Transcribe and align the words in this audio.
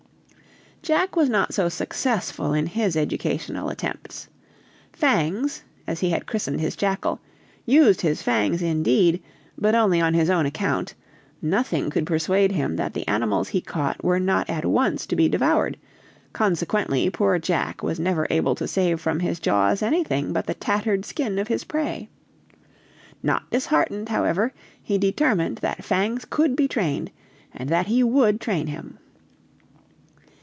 Jack 0.83 1.15
was 1.15 1.29
not 1.29 1.53
so 1.53 1.69
successful 1.69 2.53
in 2.55 2.65
his 2.65 2.97
educational 2.97 3.69
attempts. 3.69 4.29
Fangs, 4.91 5.63
as 5.85 5.99
he 5.99 6.09
had 6.09 6.25
christened 6.25 6.59
his 6.59 6.75
jackal, 6.75 7.19
used 7.67 8.01
his 8.01 8.23
fangs, 8.23 8.63
indeed, 8.63 9.21
but 9.59 9.75
only 9.75 10.01
on 10.01 10.15
his 10.15 10.27
own 10.27 10.47
account; 10.47 10.95
nothing 11.39 11.91
could 11.91 12.07
persuade 12.07 12.53
him 12.53 12.77
that 12.77 12.95
the 12.95 13.07
animals 13.07 13.49
he 13.49 13.61
caught 13.61 14.03
were 14.03 14.19
not 14.19 14.49
at 14.49 14.65
once 14.65 15.05
to 15.05 15.15
be 15.15 15.29
devoured, 15.29 15.77
consequently 16.33 17.07
poor 17.11 17.37
Jack 17.37 17.83
was 17.83 17.99
never 17.99 18.25
able 18.31 18.55
to 18.55 18.67
save 18.67 18.99
from 18.99 19.19
his 19.19 19.39
jaws 19.39 19.83
anything 19.83 20.33
but 20.33 20.47
the 20.47 20.55
tattered 20.55 21.05
skin 21.05 21.37
of 21.37 21.47
his 21.47 21.63
prey. 21.63 22.09
Not 23.21 23.47
disheartened, 23.51 24.09
however, 24.09 24.51
he 24.81 24.97
determined 24.97 25.57
that 25.59 25.85
Fangs 25.85 26.25
could 26.25 26.55
be 26.55 26.67
trained, 26.67 27.11
and 27.53 27.69
that 27.69 27.85
he 27.85 28.01
would 28.03 28.41
train 28.41 28.65
him. 28.65 28.97